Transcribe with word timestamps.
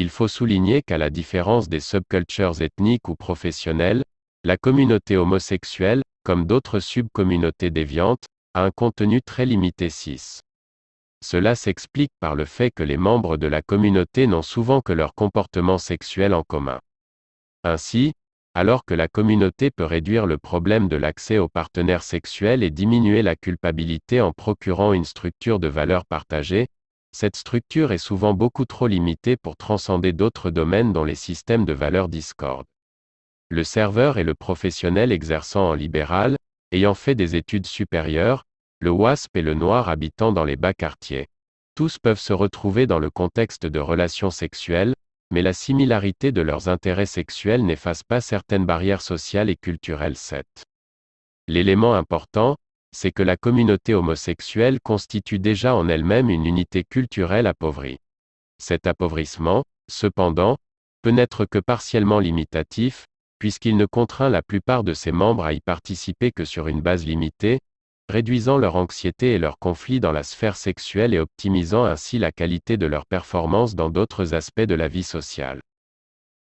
il 0.00 0.10
faut 0.10 0.28
souligner 0.28 0.80
qu'à 0.80 0.96
la 0.96 1.10
différence 1.10 1.68
des 1.68 1.80
subcultures 1.80 2.62
ethniques 2.62 3.08
ou 3.08 3.16
professionnelles, 3.16 4.04
la 4.44 4.56
communauté 4.56 5.16
homosexuelle, 5.16 6.02
comme 6.22 6.46
d'autres 6.46 6.78
subcommunautés 6.78 7.70
déviantes, 7.70 8.24
a 8.54 8.62
un 8.62 8.70
contenu 8.70 9.20
très 9.20 9.44
limité 9.44 9.90
cis. 9.90 10.38
Cela 11.20 11.56
s'explique 11.56 12.12
par 12.20 12.36
le 12.36 12.44
fait 12.44 12.70
que 12.70 12.84
les 12.84 12.96
membres 12.96 13.36
de 13.36 13.48
la 13.48 13.60
communauté 13.60 14.28
n'ont 14.28 14.42
souvent 14.42 14.82
que 14.82 14.92
leur 14.92 15.14
comportement 15.14 15.78
sexuel 15.78 16.32
en 16.32 16.44
commun. 16.44 16.78
Ainsi, 17.64 18.12
alors 18.54 18.84
que 18.84 18.94
la 18.94 19.08
communauté 19.08 19.72
peut 19.72 19.84
réduire 19.84 20.26
le 20.26 20.38
problème 20.38 20.86
de 20.86 20.94
l'accès 20.94 21.38
aux 21.38 21.48
partenaires 21.48 22.04
sexuels 22.04 22.62
et 22.62 22.70
diminuer 22.70 23.22
la 23.22 23.34
culpabilité 23.34 24.20
en 24.20 24.30
procurant 24.30 24.92
une 24.92 25.04
structure 25.04 25.58
de 25.58 25.66
valeurs 25.66 26.06
partagées, 26.06 26.68
cette 27.12 27.36
structure 27.36 27.92
est 27.92 27.98
souvent 27.98 28.34
beaucoup 28.34 28.64
trop 28.64 28.86
limitée 28.86 29.36
pour 29.36 29.56
transcender 29.56 30.12
d'autres 30.12 30.50
domaines 30.50 30.92
dont 30.92 31.04
les 31.04 31.14
systèmes 31.14 31.64
de 31.64 31.72
valeurs 31.72 32.08
discordent. 32.08 32.66
Le 33.48 33.64
serveur 33.64 34.18
et 34.18 34.24
le 34.24 34.34
professionnel 34.34 35.10
exerçant 35.10 35.70
en 35.70 35.74
libéral, 35.74 36.36
ayant 36.70 36.94
fait 36.94 37.14
des 37.14 37.34
études 37.34 37.66
supérieures, 37.66 38.44
le 38.80 38.90
WASP 38.90 39.36
et 39.36 39.42
le 39.42 39.54
noir 39.54 39.88
habitant 39.88 40.32
dans 40.32 40.44
les 40.44 40.56
bas 40.56 40.74
quartiers. 40.74 41.28
Tous 41.74 41.98
peuvent 41.98 42.20
se 42.20 42.32
retrouver 42.32 42.86
dans 42.86 42.98
le 42.98 43.10
contexte 43.10 43.66
de 43.66 43.80
relations 43.80 44.30
sexuelles, 44.30 44.94
mais 45.30 45.42
la 45.42 45.52
similarité 45.52 46.32
de 46.32 46.40
leurs 46.40 46.68
intérêts 46.68 47.06
sexuels 47.06 47.64
n'efface 47.64 48.02
pas 48.02 48.20
certaines 48.20 48.66
barrières 48.66 49.02
sociales 49.02 49.50
et 49.50 49.56
culturelles 49.56 50.16
7. 50.16 50.46
L'élément 51.48 51.94
important, 51.94 52.56
c'est 52.92 53.12
que 53.12 53.22
la 53.22 53.36
communauté 53.36 53.94
homosexuelle 53.94 54.80
constitue 54.80 55.38
déjà 55.38 55.74
en 55.74 55.88
elle-même 55.88 56.30
une 56.30 56.46
unité 56.46 56.84
culturelle 56.84 57.46
appauvrie. 57.46 57.98
Cet 58.58 58.86
appauvrissement, 58.86 59.64
cependant, 59.90 60.56
peut 61.02 61.10
n'être 61.10 61.44
que 61.44 61.58
partiellement 61.58 62.18
limitatif, 62.18 63.06
puisqu'il 63.38 63.76
ne 63.76 63.86
contraint 63.86 64.30
la 64.30 64.42
plupart 64.42 64.84
de 64.84 64.94
ses 64.94 65.12
membres 65.12 65.44
à 65.44 65.52
y 65.52 65.60
participer 65.60 66.32
que 66.32 66.44
sur 66.44 66.66
une 66.66 66.80
base 66.80 67.06
limitée, 67.06 67.60
réduisant 68.08 68.56
leur 68.56 68.76
anxiété 68.76 69.32
et 69.34 69.38
leurs 69.38 69.58
conflits 69.58 70.00
dans 70.00 70.12
la 70.12 70.22
sphère 70.22 70.56
sexuelle 70.56 71.14
et 71.14 71.18
optimisant 71.18 71.84
ainsi 71.84 72.18
la 72.18 72.32
qualité 72.32 72.76
de 72.76 72.86
leur 72.86 73.06
performance 73.06 73.74
dans 73.74 73.90
d'autres 73.90 74.34
aspects 74.34 74.60
de 74.60 74.74
la 74.74 74.88
vie 74.88 75.02
sociale. 75.02 75.60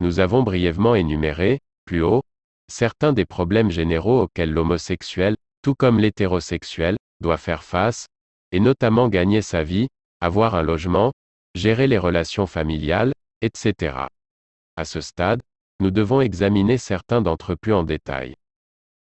Nous 0.01 0.21
avons 0.21 0.43
brièvement 0.43 0.95
énuméré, 0.95 1.61
plus 1.87 2.03
haut, 2.03 2.23
certains 2.69 3.13
des 3.13 3.25
problèmes 3.25 3.71
généraux 3.71 4.23
auxquels 4.23 4.53
l'homosexuel, 4.53 5.37
tout 5.65 5.75
comme 5.75 5.99
l'hétérosexuel, 5.99 6.97
doit 7.21 7.39
faire 7.39 7.65
face, 7.65 8.07
et 8.53 8.61
notamment 8.61 9.09
gagner 9.09 9.41
sa 9.41 9.65
vie, 9.65 9.89
avoir 10.21 10.55
un 10.55 10.63
logement, 10.63 11.13
gérer 11.55 11.87
les 11.87 11.97
relations 11.97 12.47
familiales, 12.47 13.15
etc. 13.41 14.07
À 14.77 14.85
ce 14.85 15.01
stade, 15.01 15.41
nous 15.81 15.91
devons 15.91 16.21
examiner 16.21 16.77
certains 16.77 17.23
d'entre 17.23 17.57
eux 17.67 17.75
en 17.75 17.83
détail. 17.83 18.35